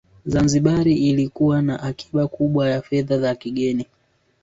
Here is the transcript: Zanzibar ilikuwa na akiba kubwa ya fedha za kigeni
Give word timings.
Zanzibar 0.25 0.87
ilikuwa 0.87 1.61
na 1.61 1.79
akiba 1.83 2.27
kubwa 2.27 2.69
ya 2.69 2.81
fedha 2.81 3.19
za 3.19 3.35
kigeni 3.35 3.85